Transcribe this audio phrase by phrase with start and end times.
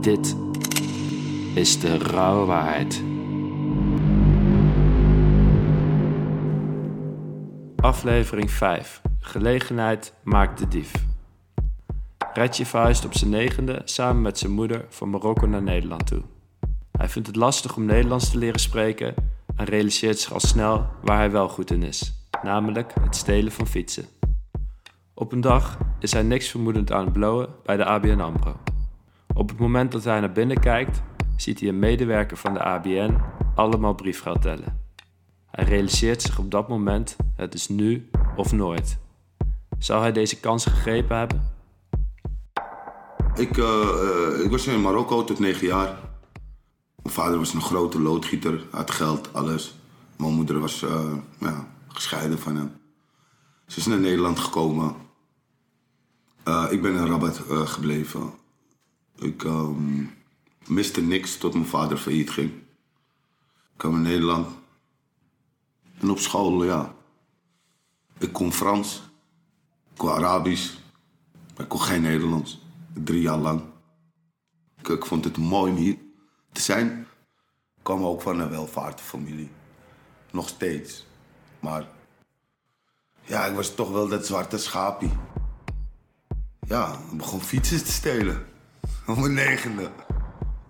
[0.00, 0.36] Dit
[1.54, 3.02] is de rauwe waarheid.
[7.76, 9.00] Aflevering 5.
[9.20, 10.92] Gelegenheid maakt de dief.
[12.32, 16.22] Retje verhuist op zijn negende samen met zijn moeder van Marokko naar Nederland toe.
[16.92, 19.14] Hij vindt het lastig om Nederlands te leren spreken
[19.56, 23.66] en realiseert zich al snel waar hij wel goed in is, namelijk het stelen van
[23.66, 24.04] fietsen.
[25.14, 28.69] Op een dag is hij niks vermoedend aan het blowen bij de ABN AMRO.
[29.34, 31.02] Op het moment dat hij naar binnen kijkt,
[31.36, 33.18] ziet hij een medewerker van de ABN
[33.54, 34.78] allemaal briefgeld tellen.
[35.50, 38.98] Hij realiseert zich op dat moment: het is nu of nooit.
[39.78, 41.42] Zou hij deze kans gegrepen hebben?
[43.34, 45.98] Ik, eh, eh, ik was in Marokko tot negen jaar.
[47.02, 49.74] Mijn vader was een grote loodgieter, had geld, alles.
[50.16, 52.72] Mijn moeder was eh, ja, gescheiden van hem.
[53.66, 54.94] Ze is naar Nederland gekomen.
[56.70, 58.32] Ik ben in Rabat gebleven.
[59.20, 60.04] Ik ehm,
[60.66, 62.50] miste niks tot mijn vader failliet ging.
[62.50, 64.48] Ik kwam in Nederland.
[65.98, 66.94] En op school, ja.
[68.18, 69.02] Ik kon Frans.
[69.90, 70.74] Ik kon Arabisch.
[71.54, 72.60] Maar ik kon geen Nederlands.
[72.92, 73.62] Drie jaar lang.
[74.82, 75.98] Ik, vond het mooi om hier
[76.52, 77.00] te zijn.
[77.76, 79.50] Ik kwam ook van een welvaartfamilie.
[80.30, 81.06] Nog steeds.
[81.60, 81.88] Maar
[83.24, 85.12] ja, ik was toch wel dat zwarte schapie.
[86.66, 88.49] Ja, ik begon fietsen te stelen.
[89.10, 89.90] Op mijn negende.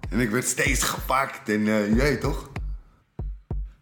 [0.09, 2.51] En ik werd steeds gepakt en eh, weet toch?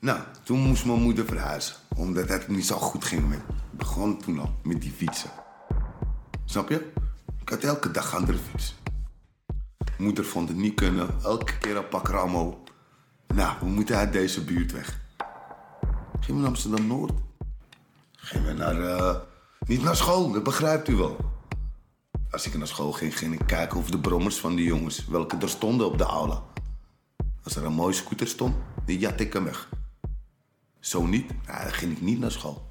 [0.00, 1.74] Nou, toen moest mijn moeder verhuizen.
[1.96, 3.40] Omdat het niet zo goed ging met...
[3.70, 5.30] Begon toen al met die fietsen.
[6.44, 6.92] Snap je?
[7.40, 8.74] Ik had elke dag andere fiets.
[9.98, 11.08] Moeder vond het niet kunnen.
[11.22, 12.62] Elke keer een pak Ramo.
[13.34, 15.00] Nou, we moeten uit deze buurt weg.
[16.20, 17.12] Gingen we naar Amsterdam-Noord.
[18.12, 18.80] Gingen we naar...
[18.80, 19.16] eh,
[19.66, 21.27] niet naar school, dat begrijpt u wel.
[22.30, 25.06] Als ik naar school ging, ging ik kijken of de brommers van die jongens...
[25.06, 26.42] welke er stonden op de aula.
[27.44, 29.68] Als er een mooie scooter stond, die jat ik hem weg.
[30.80, 32.70] Zo niet, nou, dan ging ik niet naar school.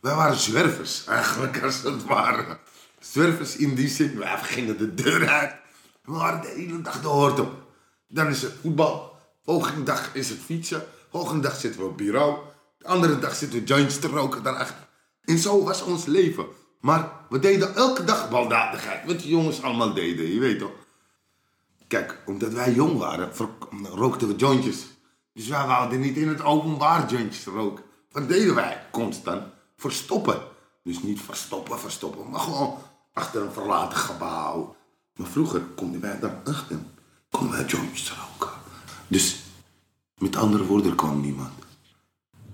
[0.00, 2.58] Wij waren zwervers, eigenlijk, als het ware.
[2.98, 5.54] Zwervers in die zin, wij gingen de deur uit.
[6.02, 7.52] We waren de hele dag de hoort op.
[8.08, 9.16] Dan is het voetbal.
[9.44, 10.84] Volgende dag is het fietsen.
[11.10, 12.38] Volgende dag zitten we op bureau.
[12.78, 14.88] De andere dag zitten we joints te roken daarachter.
[15.24, 16.46] En zo was ons leven.
[16.84, 19.06] Maar we deden elke dag baldadigheid.
[19.06, 20.72] Wat die jongens allemaal deden, je weet toch.
[21.86, 23.32] Kijk, omdat wij jong waren,
[23.82, 24.86] rookten we jointjes.
[25.32, 27.84] Dus wij wouden niet in het openbaar jointjes roken.
[28.10, 29.42] Wat deden wij constant?
[29.76, 30.40] Verstoppen.
[30.82, 32.78] Dus niet verstoppen, verstoppen, maar gewoon
[33.12, 34.76] achter een verlaten gebouw.
[35.16, 36.78] Maar vroeger konden wij daar achter,
[37.30, 38.54] konden wij jointjes roken.
[39.08, 39.42] Dus
[40.18, 41.52] met andere woorden, er kwam niemand.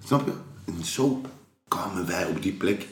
[0.05, 0.33] Snap je?
[0.65, 1.21] En zo
[1.69, 2.87] kwamen wij op die plek.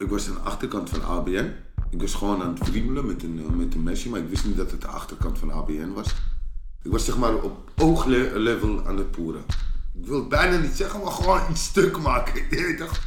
[0.00, 1.52] Ik was aan de achterkant van ABN.
[1.90, 4.44] Ik was gewoon aan het vriemelen met een, eh, met een mesje, maar ik wist
[4.44, 6.14] niet dat het de achterkant van ABN was.
[6.82, 9.44] Ik was zeg maar op ooglevel aan het poeren.
[9.92, 12.42] Ik wil bijna niet zeggen, maar gewoon iets stuk maken.
[12.50, 13.00] Je weet toch?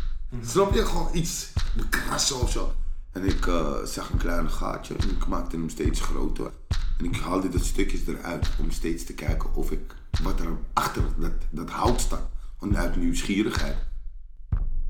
[0.45, 0.85] Snap je?
[0.85, 2.73] Gewoon iets bekrassen of zo.
[3.11, 6.51] En ik eh, zag een klein gaatje en ik maakte hem steeds groter.
[6.97, 11.03] En ik haalde dat stukjes eruit om steeds te kijken of ik wat er achter
[11.17, 12.29] dat, dat hout staat.
[12.59, 13.77] Want uit nieuwsgierigheid.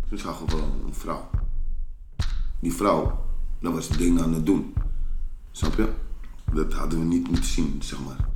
[0.10, 1.30] Toen zag ik wel een vrouw.
[2.64, 3.26] Die vrouw,
[3.60, 4.74] dat was het ding aan het doen.
[5.52, 5.94] Snap je?
[6.54, 8.28] Dat hadden we niet moeten zien, zeg maar.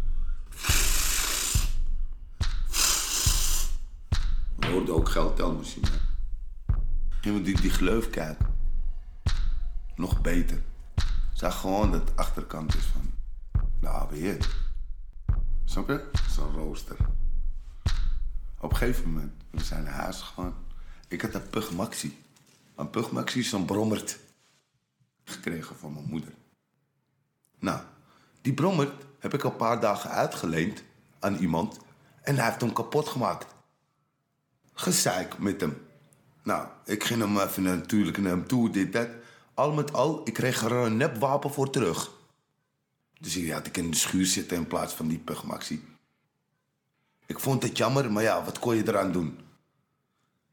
[4.55, 5.87] We hoorden ook geldtelmachine.
[7.21, 8.45] Gingen we die, die gleuf kijken.
[9.95, 10.61] Nog beter.
[11.33, 13.11] Zag gewoon dat het achterkant is van
[13.79, 14.41] de ABN.
[15.65, 16.09] Snap je?
[16.29, 16.97] Zo'n rooster.
[18.59, 20.53] Op een gegeven moment, we zijn huis gegaan.
[21.07, 22.25] Ik had een Pug Maxi.
[22.77, 24.19] Een is zo'n brommert.
[25.23, 26.33] Gekregen van mijn moeder.
[27.59, 27.81] Nou,
[28.41, 30.83] die brommert heb ik een paar dagen uitgeleend
[31.19, 31.79] aan iemand.
[32.21, 33.55] En hij heeft hem kapot gemaakt.
[34.73, 35.87] Gezeik met hem.
[36.43, 39.09] Nou, ik ging hem even natuurlijk naar hem toe, dit, dat.
[39.53, 42.11] Al met al, ik kreeg er een nepwapen voor terug.
[43.19, 45.87] Dus die had ik in de schuur zitten in plaats van die Pug Maxi.
[47.25, 49.27] Ik vond het jammer, maar ja, wat kon je eraan doen?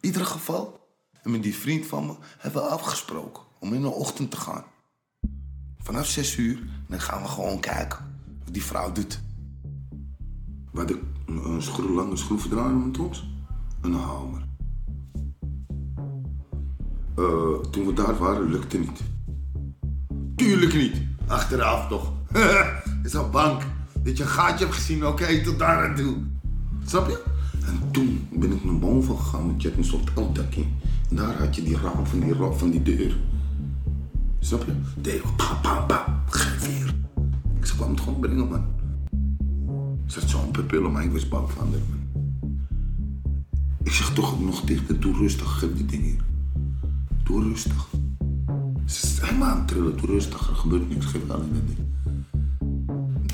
[0.01, 0.84] In ieder geval,
[1.25, 4.65] en met die vriend van me hebben we afgesproken om in de ochtend te gaan.
[5.79, 9.21] Vanaf zes uur, dan gaan we gewoon kijken wat die vrouw doet.
[10.73, 13.29] We hadden een, schroef, lange schroevendraaier met ons
[13.83, 14.43] en een hamer.
[17.17, 19.01] Eh, toen we daar waren, lukte niet.
[20.37, 21.03] Tuurlijk niet.
[21.27, 22.13] Achteraf toch.
[23.05, 23.63] is een bank.
[24.03, 26.17] Dat je een gaatje hebt gezien, oké, tot daar aan toe.
[26.85, 27.23] Snap je?
[27.67, 30.11] En toen ben ik naar boven gegaan, want je hebt een soort
[31.11, 33.17] daar had je die raam van die, van die deur.
[34.39, 34.73] Snap je?
[35.01, 36.05] Deed ik pam, pam, pam.
[36.27, 36.95] Geef hier.
[37.59, 38.65] Ik zeg, kwam het gewoon brengen, man.
[40.07, 41.81] Ze had zo'n pupillen, maar ik was bang van haar.
[43.83, 46.25] Ik zeg toch nog haar, doe rustig, geef die ding hier.
[47.25, 47.89] Doe rustig.
[48.87, 51.79] Ze is helemaal aan het trillen, doe rustig, er gebeurt niks, geef alleen dat ding.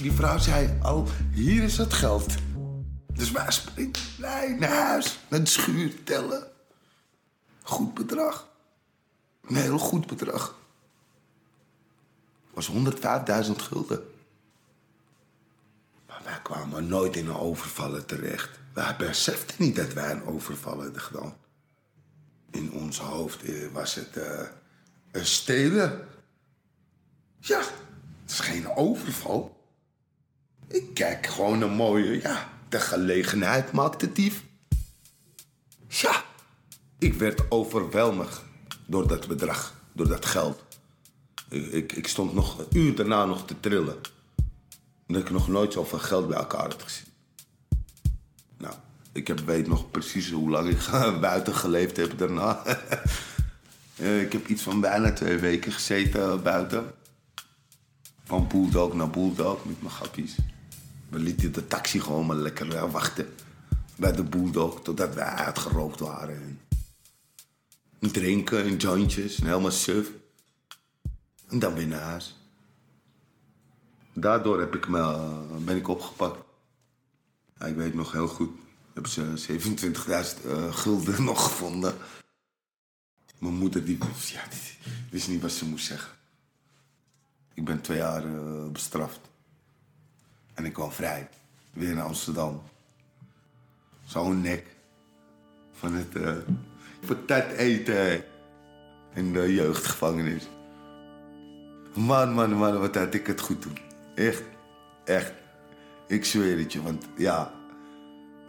[0.02, 2.34] Die vrouw zei al, hier is het geld.
[3.14, 6.49] Dus wij springen blij naar huis, naar de schuur tellen.
[7.70, 8.48] Goed bedrag.
[9.46, 10.58] Een heel goed bedrag.
[12.50, 14.10] was 105.000 gulden.
[16.06, 18.58] Maar wij kwamen nooit in een overvallen terecht.
[18.72, 21.36] Wij beseften niet dat wij een overval hadden gedaan.
[22.50, 24.46] In ons hoofd eh, was het eh,
[25.10, 26.08] een stelen.
[27.38, 29.64] Ja, het is geen overval.
[30.66, 34.44] Ik kijk gewoon een mooie, ja, de gelegenheid maakt het dief.
[35.88, 36.28] Ja,
[37.00, 38.42] ik werd overweldigd
[38.86, 40.64] door dat bedrag, door dat geld.
[41.48, 43.96] Ik, ik, stond nog een uur daarna nog te trillen.
[45.06, 47.06] Omdat ik nog nooit zoveel geld bij elkaar had gezien.
[48.58, 48.74] Nou,
[49.12, 50.88] ik heb, weet nog precies hoe lang ik
[51.20, 52.62] buiten geleefd heb daarna.
[53.96, 56.84] Eh, ik heb iets van bijna twee weken gezeten buiten.
[58.24, 60.36] Van bulldog naar bulldog met mijn grappies.
[61.08, 63.26] We lieten de taxi gewoon maar lekker eh, wachten.
[63.96, 66.60] Bij de bulldog totdat wij uitgerookt waren.
[68.00, 70.10] En drinken en jointjes en helemaal suf.
[71.48, 72.36] En dan weer naar huis.
[74.12, 76.44] Daardoor heb ik me, eh, ben ik opgepakt.
[77.58, 78.50] Ja, ik weet nog heel goed.
[78.92, 81.94] Hebben ze 27.000 eh, gulden nog gevonden.
[83.38, 86.12] Mijn moeder die, ja, die wist niet wat ze moest zeggen.
[87.54, 89.20] Ik ben twee jaar eh, bestraft.
[90.54, 91.28] En ik kwam vrij.
[91.72, 92.62] Weer naar Amsterdam.
[94.04, 94.66] Zo'n nek.
[95.72, 96.14] Van het
[97.06, 98.24] patat eten.
[99.14, 100.48] In de jeugdgevangenis.
[101.94, 103.78] Man, man, man, wat had ik het goed doen.
[104.14, 104.42] Echt,
[105.04, 105.32] echt.
[106.06, 107.52] Ik zweer het je, want ja...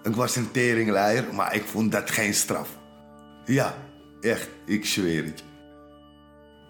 [0.04, 2.70] Ik was een teringleier, maar ik vond dat geen straf.
[3.46, 3.74] Ja,
[4.22, 5.46] echt, ik zweer het je.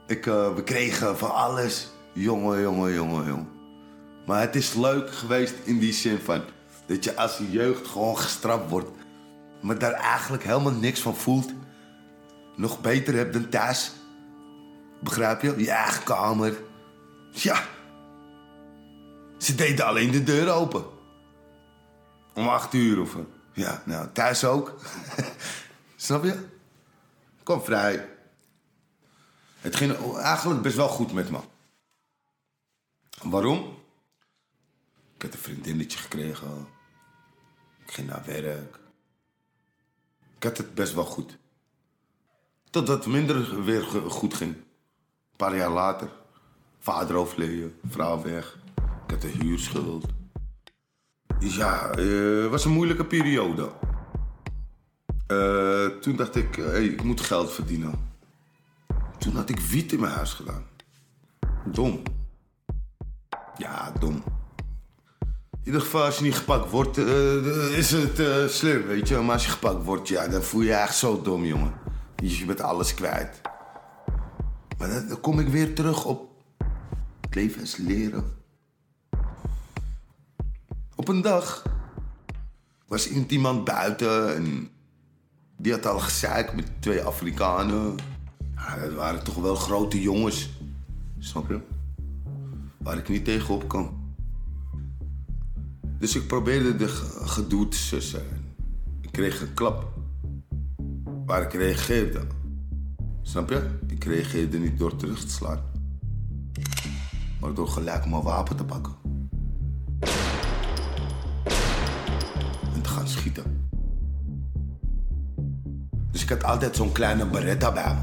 [0.08, 1.90] Ik, uh, we kregen van alles.
[2.14, 3.50] Jongen, jongen, jongen, jongen.
[4.26, 6.42] Maar het is leuk geweest in die zin van...
[6.86, 8.90] dat je als je jeugd gewoon gestraft wordt...
[9.62, 11.54] maar daar eigenlijk helemaal niks van voelt.
[12.62, 13.92] Nog beter hebt dan thuis.
[15.00, 15.58] Begrijp je?
[15.58, 16.64] Je eigen kamer.
[17.32, 17.64] Ja.
[19.38, 20.86] Ze deden alleen de deur open.
[22.34, 23.16] Om acht uur of...
[23.54, 24.76] Ja, nou, thuis ook.
[25.96, 26.46] Snap je?
[27.44, 28.10] Kom vrij.
[29.60, 31.40] Het ging eigenlijk best wel goed met me.
[33.22, 33.78] Waarom?
[35.16, 36.68] Ik had een vriendinnetje gekregen.
[37.86, 38.80] Ik ging naar werk.
[40.36, 41.40] Ik had het best wel goed.
[42.72, 44.54] Totdat het minder weer goed ging.
[44.56, 46.10] Een paar jaar later.
[46.80, 48.58] Vader overleden, vrouw weg.
[49.08, 50.06] Ik had een huurschuld.
[51.40, 53.72] Ja, het uh, was een moeilijke periode.
[55.28, 58.14] Uh, toen dacht ik, hey, ik moet geld verdienen.
[59.18, 60.66] Toen had ik wiet in mijn huis gedaan.
[61.66, 62.02] Dom.
[63.58, 64.24] Ja, dom.
[65.52, 69.18] In ieder geval, als je niet gepakt wordt, is het uh, slim, weet je.
[69.18, 71.74] Maar als je gepakt wordt, ja, dan voel je je echt zo dom, jongen.
[72.22, 73.42] Je bent alles kwijt.
[74.78, 76.32] Maar dan, kom ik weer terug op
[77.22, 78.24] het leven is leren.
[80.96, 81.64] Op een dag
[82.88, 84.70] was iemand buiten en
[85.58, 87.96] die had al gezeik met twee Afrikanen.
[88.82, 90.50] Dat waren toch wel grote jongens.
[91.20, 91.60] Snap je?
[92.78, 94.14] Waar ik niet tegenop kan.
[95.98, 96.88] Dus ik probeerde de
[97.24, 98.26] gedoe te sussen.
[99.02, 100.01] Ik kreeg een klap.
[101.32, 102.22] Waar ik reageerde.
[103.22, 103.70] Snap je?
[103.88, 105.60] Ik reageerde niet door terug te slaan.
[107.40, 108.94] Maar door gelijk mijn wapen te pakken.
[112.74, 113.70] En te gaan schieten.
[116.12, 118.02] Dus ik had altijd zo'n kleine beretta bij me.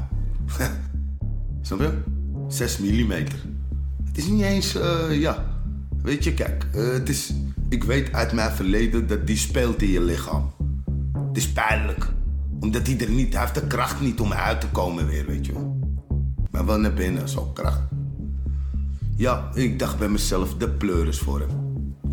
[1.67, 2.01] Snap je?
[2.47, 3.11] 6 mm.
[4.03, 5.45] Het is niet eens, uh, ja.
[6.01, 7.33] Weet je, kijk, uh, het is.
[7.69, 10.51] Ik weet uit mijn verleden dat die speelt in je lichaam.
[11.27, 12.17] Het is pijnlijk.
[12.59, 15.45] Omdat hij er niet, hij heeft de kracht niet om uit te komen weer, weet
[15.45, 15.53] je.
[16.51, 17.81] Maar wel naar binnen, zo kracht.
[19.15, 21.49] Ja, ik dacht bij mezelf, de pleuris voor hem.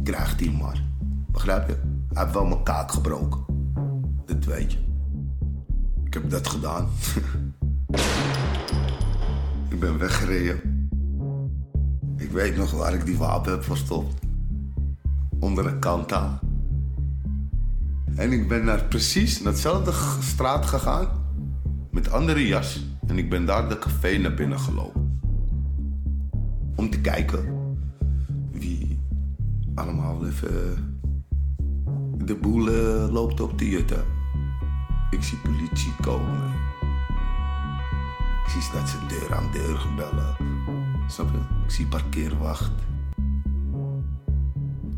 [0.02, 0.82] Krijgt hij maar.
[1.32, 1.74] Begrijp je?
[2.12, 3.44] Hij heeft wel mijn kaak gebroken.
[4.26, 4.78] Dat weet je.
[6.04, 6.88] Ik heb dat gedaan.
[9.70, 10.90] ik ben weggereden.
[12.16, 14.14] Ik weet nog waar ik die wapen heb verstopt.
[15.38, 16.40] Onder een kanta.
[18.16, 21.08] En ik ben naar precies dezelfde straat gegaan.
[21.90, 22.86] Met andere jas.
[23.06, 25.20] En ik ben daar de café naar binnen gelopen.
[26.76, 27.44] Om te kijken
[28.52, 28.98] wie
[29.74, 30.94] allemaal even...
[32.16, 34.04] De boel eh, loopt op de jutten.
[35.10, 36.52] Ik zie politie komen.
[38.44, 40.36] Ik zie dat ze deur aan deur gebellen.
[41.08, 41.38] Snap je?
[41.64, 42.72] Ik zie parkeerwacht.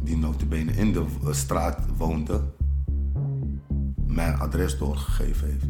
[0.03, 2.57] Die notabene in de eh, straat woonde.
[4.19, 5.65] Mijn adres doorgegeven heeft.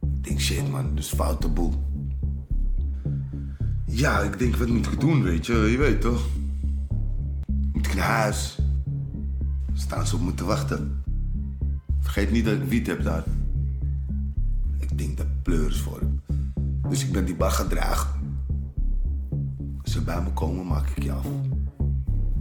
[0.00, 1.74] Ik denk, shit man, dus foute boel.
[3.86, 5.54] Ja, ik denk, wat moet ik doen, weet je?
[5.54, 6.28] Je weet toch?
[7.72, 8.58] Moet ik naar huis?
[9.72, 11.02] Staan ze op me te wachten?
[11.98, 13.24] Vergeet niet dat ik wiet heb daar.
[14.78, 16.20] Ik denk dat pleur is voor hem.
[16.88, 18.10] Dus ik ben die bar gaan dragen.
[19.82, 21.26] Als ze bij me komen, maak ik je af.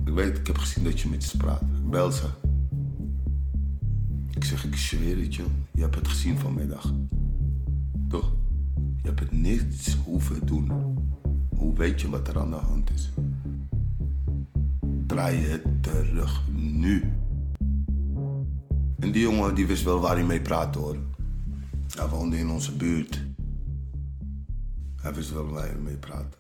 [0.06, 1.62] Ik weet, ik heb gezien dat je met ze praat.
[1.62, 2.39] Ik bel ze.
[4.50, 5.46] Zeg, ik zweer het je.
[5.72, 6.94] Je hebt het gezien vanmiddag.
[8.08, 8.32] Toch?
[8.76, 10.72] Je hebt het niets hoeven doen.
[11.56, 13.10] Hoe weet je wat er aan de hand is?
[15.06, 17.14] Draai het terug, nu.
[19.00, 20.98] En die jongen die wist wel waar hij mee praatte hoor.
[21.98, 23.26] Hij woonde in onze buurt.
[24.96, 26.38] Hij wist wel waar hij mee praatte.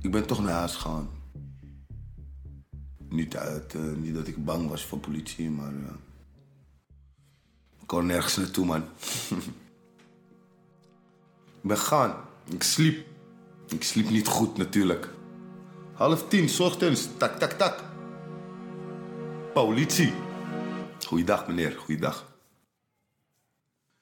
[0.00, 1.08] Ik ben toch naar huis gegaan.
[3.08, 5.72] Niet, uit, eh, niet dat ik bang was voor politie, maar...
[5.72, 6.09] ik
[7.90, 8.82] kon nergens naartoe, man.
[11.60, 12.24] ik ben gegaan.
[12.48, 13.06] Ik sliep.
[13.68, 15.08] Ik sliep niet goed, natuurlijk.
[15.92, 17.08] Half tien, ochtends.
[17.16, 17.84] Tak, tak, tak.
[19.52, 20.12] Politie.
[21.06, 21.78] Goeiedag, meneer.
[21.78, 22.26] Goeiedag.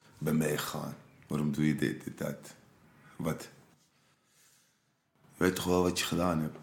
[0.01, 0.97] Ik ben meegegaan.
[1.27, 2.55] Waarom doe je dit, dit, dat?
[3.17, 3.49] Wat?
[5.37, 6.59] Weet toch wel wat je gedaan hebt?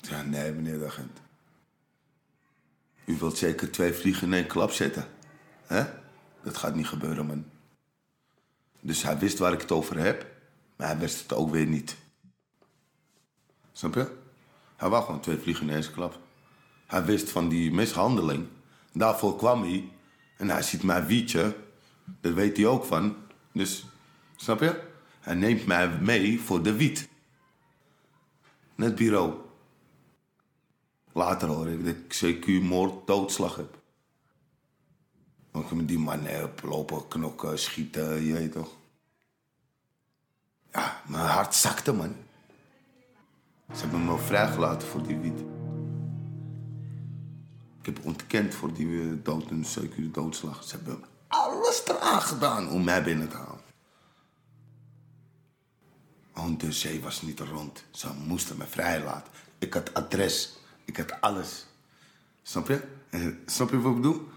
[0.00, 1.20] Ja, nee, meneer de agent.
[3.04, 5.13] U wilt zeker twee vliegen in één klap zetten.
[5.66, 5.84] Hè?
[6.42, 7.44] Dat gaat niet gebeuren, man.
[8.80, 10.26] Dus hij wist waar ik het over heb,
[10.76, 11.96] maar hij wist het ook weer niet.
[13.72, 14.16] Snap je?
[14.76, 16.18] Hij wou gewoon twee vliegen in klap.
[16.86, 18.46] Hij wist van die mishandeling.
[18.92, 19.92] Daarvoor kwam hij.
[20.36, 21.56] En hij ziet mijn wietje.
[22.20, 23.16] Daar weet hij ook van.
[23.52, 23.84] Dus,
[24.36, 24.80] snap je?
[25.20, 27.08] Hij neemt mij mee voor de wiet.
[28.74, 29.34] Net bureau.
[31.12, 33.82] Later hoor ik dat ik CQ moord doodslag heb.
[35.56, 38.70] Ook met die mannen heb lopen knokken, schieten, je weet toch.
[40.72, 42.16] Ja, mijn hart zakte, man.
[43.72, 45.40] Ze hebben me vrijgelaten voor die wiet.
[47.80, 50.64] Ik heb ontkend voor die eh, dood en CQ doodslag.
[50.64, 53.60] Ze hebben alles eraan gedaan om mij binnen te halen.
[56.32, 57.84] Want de zee was niet rond.
[57.90, 59.32] Ze moesten me vrijlaten.
[59.58, 60.56] Ik had adres.
[60.84, 61.66] Ik had alles.
[62.42, 62.82] Snap je?
[63.10, 64.28] Eh, Snap je wat ik bedoel?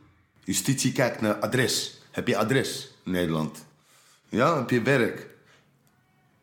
[0.47, 1.97] Justitie kijkt naar adres.
[2.11, 3.65] Heb je adres in Nederland?
[4.29, 5.27] Ja, heb je werk?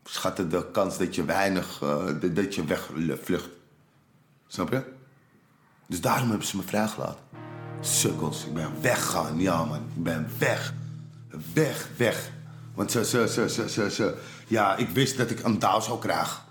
[0.04, 3.48] Schatten de kans dat je weinig, eh, dat- je wegvlucht.
[4.46, 4.82] Snap je?
[5.86, 7.24] Dus daarom hebben ze me vrijgelaten.
[7.80, 9.40] Sukkels, ik ben weggegaan.
[9.40, 10.74] Ja, man, ik ben weg.
[11.52, 12.30] Weg, weg.
[12.74, 14.18] Want ze, ze, ze, ze, ze.
[14.46, 16.42] Ja, ik wist dat ik een dauw zou krijgen.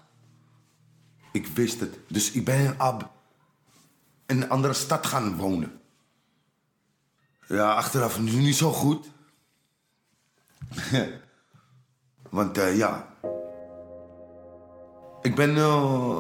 [1.31, 1.98] Ik wist het.
[2.07, 3.10] Dus ik ben in Ab.
[4.25, 5.81] In een andere stad gaan wonen.
[7.48, 9.10] Ja, achteraf nu niet zo goed.
[12.30, 13.08] Want eh, ja.
[15.22, 16.20] Ik ben eh,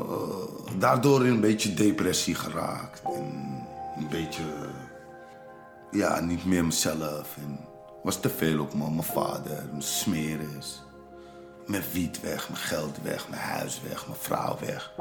[0.77, 3.01] daardoor in een beetje depressie geraakt.
[3.03, 3.65] En
[3.97, 4.43] een beetje.
[5.91, 7.37] ja, niet meer mezelf.
[7.37, 7.59] En
[8.03, 8.89] was te veel op me.
[8.89, 10.83] Mijn vader, mijn smeris.
[11.67, 14.91] Mijn wiet weg, mijn geld weg, mijn huis weg, mijn vrouw weg.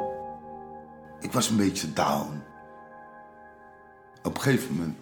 [1.21, 2.43] Ik was een beetje down.
[4.23, 4.97] Op een gegeven moment,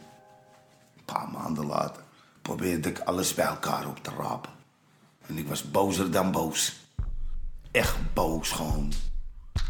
[1.13, 2.03] paar maanden later,
[2.43, 4.51] probeerde ik alles bij elkaar op te rapen.
[5.27, 6.77] En ik was bozer dan boos.
[7.71, 8.93] Echt boos gewoon.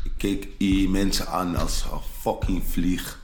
[0.04, 3.18] Ik keek die mensen aan als een fucking vlieg.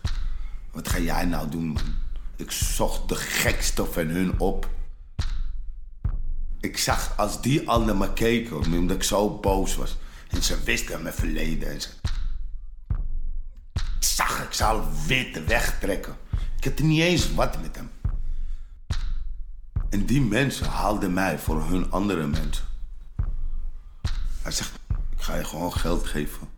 [0.73, 1.95] Wat ga jij nou doen, man?
[2.37, 4.69] Ik zocht de gekste van hun op.
[6.61, 9.97] Ik zag als die al naar me keken, omdat ik zo boos was.
[10.29, 11.71] En ze wisten mijn verleden.
[11.71, 11.89] En ze...
[13.99, 16.17] Zag, ik zou wit wegtrekken.
[16.57, 17.91] Ik had niet eens wat met hem.
[19.97, 22.65] En die mensen haalden mij voor hun andere mensen.
[24.43, 26.49] Hij zegt, ik ga je gewoon geld geven.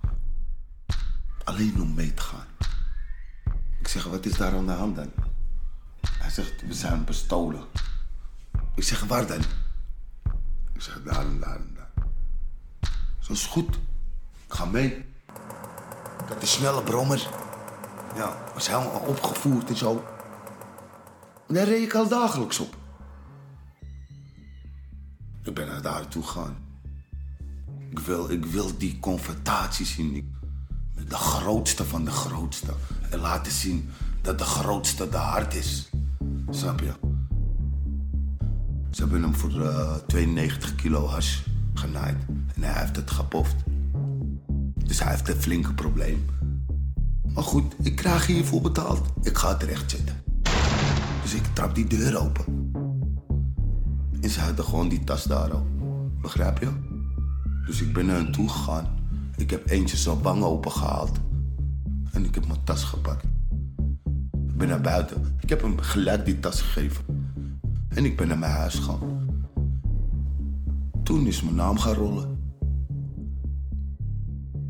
[1.44, 2.46] Alleen om mee te gaan.
[3.80, 5.12] Ik zeg, wat is daar aan de hand dan?
[6.08, 7.64] Hij zegt, we zijn bestolen.
[8.74, 9.42] Ik zeg, waar dan?
[10.72, 12.04] Ik zeg, daar en daar en daar.
[13.18, 13.76] Zo is goed.
[14.46, 15.04] Ik ga mee.
[16.28, 17.28] Had een snelle brommer.
[18.16, 20.04] Ja, was helemaal opgevoerd en zo.
[21.48, 22.76] En daar reed ik al dagelijks op.
[25.82, 26.56] Naar daar toe gegaan.
[27.90, 30.14] Ik wil, ik wil die confrontatie zien.
[30.14, 30.24] Ik,
[31.08, 32.72] de grootste van de grootste.
[33.10, 33.90] En laten zien
[34.22, 35.90] dat de grootste de hart is.
[36.50, 36.92] Snap je?
[38.90, 41.38] Ze hebben hem voor uh, 92 kilo hash
[41.74, 42.24] genaaid.
[42.54, 43.56] En hij heeft het gepoft.
[44.84, 46.24] Dus hij heeft een flinke probleem.
[47.34, 49.06] Maar goed, ik krijg hiervoor betaald.
[49.22, 50.22] Ik ga terecht zitten.
[51.22, 52.57] Dus ik trap die deur open.
[54.20, 55.50] En ze hadden gewoon die tas daar.
[56.20, 56.70] Begrijp je?
[57.66, 58.86] Dus ik ben naar hen toe gegaan.
[59.36, 61.18] Ik heb eentje zijn wang opengehaald.
[62.12, 63.24] En ik heb mijn tas gepakt.
[64.48, 65.36] Ik ben naar buiten.
[65.40, 67.04] Ik heb hem gelijk die tas gegeven.
[67.88, 69.26] En ik ben naar mijn huis gegaan.
[71.02, 72.38] Toen is mijn naam gaan rollen.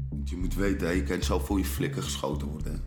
[0.08, 2.82] Want je moet weten, je kan zo voor je flikken geschoten worden.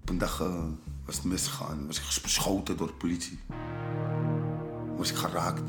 [0.00, 0.64] Op een dag uh,
[1.04, 1.86] was het misgegaan.
[1.86, 3.38] Was ik beschoten door de politie.
[5.02, 5.62] Was geraakt.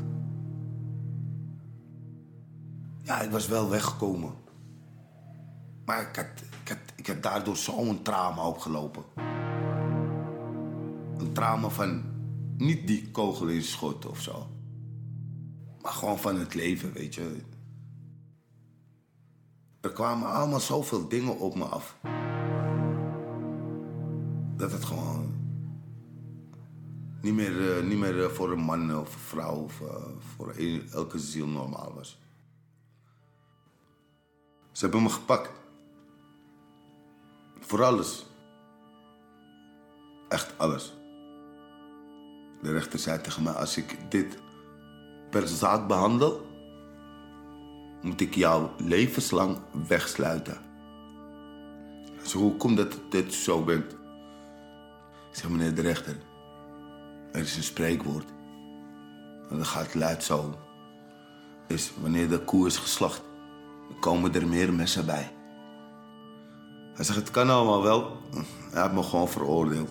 [3.02, 4.32] Ja, ik was wel weggekomen.
[5.84, 6.26] Maar ik had,
[6.62, 9.04] ik had, ik daardoor zo'n trauma opgelopen.
[11.18, 12.02] Een trauma van
[12.56, 14.46] niet die kogel in schot of zo.
[15.82, 17.36] Maar gewoon van het leven, weet je.
[19.80, 21.96] Er kwamen allemaal zoveel dingen op me af.
[24.56, 25.43] Dat het gewoon
[27.24, 29.88] niet meer, uh, niet meer uh, voor een man of vrouw of uh,
[30.36, 30.54] voor
[30.92, 32.18] elke ziel normaal was.
[34.72, 35.50] Ze hebben me gepakt.
[37.60, 38.26] Voor alles.
[40.28, 40.94] Echt alles.
[42.62, 44.38] De rechter zei tegen mij: als ik dit
[45.30, 46.46] per zaak behandel,
[48.02, 50.58] moet ik jou levenslang wegsluiten.
[52.22, 53.92] Zo, hoe komt dat dit zo bent?
[55.30, 56.16] Ik zeg, meneer de rechter,
[57.34, 58.28] er is een spreekwoord.
[59.50, 60.58] En dat gaat luid zo.
[61.66, 63.22] Is wanneer de koe is geslacht,
[63.88, 65.32] dan komen er meer messen bij.
[66.94, 68.16] Hij zegt, het kan allemaal wel.
[68.70, 69.90] Hij heeft me gewoon veroordeeld.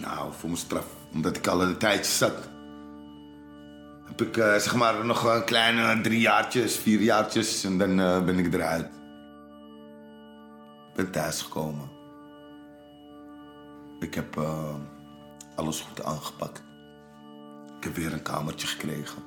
[0.00, 2.50] Nou, voor mijn straf, omdat ik al een tijdje zat.
[4.04, 8.24] Heb ik uh, zeg maar nog een kleine drie jaartjes, vier jaartjes en dan uh,
[8.24, 8.86] ben ik eruit.
[10.88, 11.90] Ik ben thuisgekomen.
[14.00, 14.74] Ik heb uh,
[15.56, 16.62] alles goed aangepakt.
[17.76, 19.22] Ik heb weer een kamertje gekregen.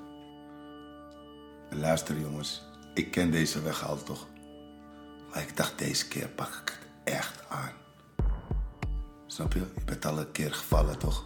[1.69, 2.61] En luister jongens,
[2.93, 4.27] ik ken deze weg al toch.
[5.29, 7.71] Maar ik dacht deze keer pak ik het echt aan.
[9.25, 9.59] Snap je?
[9.59, 11.25] Je bent al een keer gevallen toch?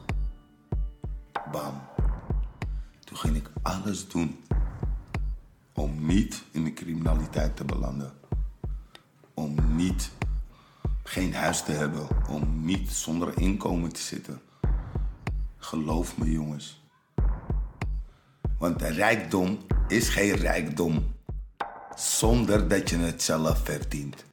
[1.52, 1.82] Bam.
[3.00, 4.44] Toen ging ik alles doen
[5.74, 8.14] om niet in de criminaliteit te belanden.
[9.34, 10.12] Om niet
[11.04, 12.08] geen huis te hebben.
[12.28, 14.42] Om niet zonder inkomen te zitten.
[15.60, 16.84] Geloof me jongens.
[18.58, 21.16] Want rijkdom is geen rijkdom
[21.96, 24.26] zonder dat je het zelf verdient.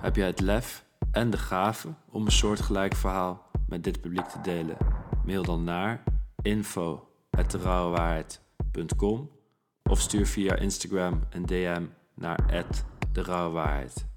[0.00, 4.40] Heb jij het lef en de gave om een soortgelijk verhaal met dit publiek te
[4.40, 4.76] delen?
[5.24, 6.02] Mail dan naar
[6.42, 9.30] info.derauwewaarheid.com
[9.82, 12.66] of stuur via Instagram een DM naar
[13.12, 14.12] @derauwewaarheid.